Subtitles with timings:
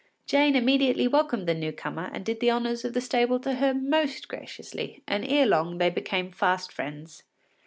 [0.25, 3.71] Jane immediately welcomed the new comer and did the honours of the stable to her
[3.71, 7.21] most graciously, and ere long they became fast friends.